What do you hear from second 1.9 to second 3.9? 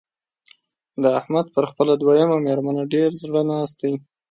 دويمه مېرمنه ډېر زړه ناست